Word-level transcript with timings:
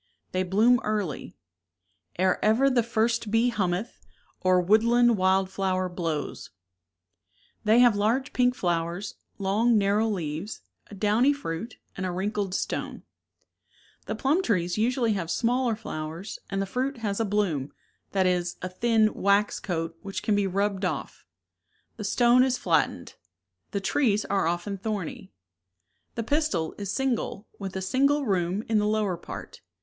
They 0.31 0.41
bloom 0.41 0.79
early, 0.83 1.37
Ere 2.17 2.43
ever 2.43 2.71
the 2.71 2.81
first 2.81 3.29
bee 3.29 3.49
hummeth, 3.49 3.99
Or 4.39 4.59
woodland 4.59 5.15
wild 5.15 5.51
flower 5.51 5.87
blows. 5.89 6.49
They 7.65 7.77
have 7.81 7.95
large 7.95 8.33
pink 8.33 8.55
flowers, 8.55 9.13
long 9.37 9.77
narrow 9.77 10.07
leaves, 10.07 10.61
a 10.87 10.95
downy 10.95 11.33
V 11.33 11.37
fruit, 11.37 11.77
and 11.95 12.07
a 12.07 12.11
wrinkled 12.11 12.55
stone. 12.55 13.03
The 14.07 14.15
plum 14.15 14.41
trees 14.41 14.75
usually 14.75 15.13
have 15.13 15.29
smaller 15.29 15.75
flowers 15.75 16.39
and 16.49 16.59
the 16.59 16.65
fruit 16.65 16.97
has 17.05 17.19
a 17.19 17.23
bloom, 17.23 17.71
that 18.11 18.25
is, 18.25 18.55
a 18.63 18.69
thin 18.69 19.13
wax,, 19.13 19.57
SECTION 19.57 19.61
OF 19.61 19.67
Peach 19.67 19.85
rlo55o«. 19.85 19.93
^.q^j 19.93 20.03
which 20.03 20.23
cau 20.23 20.31
bc 20.33 20.49
rubbcd 20.51 20.89
off. 20.91 21.25
The 21.97 22.03
stone 22.03 22.43
is 22.43 22.57
flattened. 22.57 23.13
The 23.69 23.79
trees 23.81 24.25
are 24.25 24.47
often 24.47 24.79
thorny. 24.79 25.31
The 26.15 26.23
pistil 26.23 26.73
is 26.79 26.91
single, 26.91 27.47
with 27.59 27.75
a 27.75 27.83
single 27.83 28.25
room 28.25 28.63
in 28.67 28.79
the 28.79 28.87
lower 28.87 29.15
part. 29.15 29.61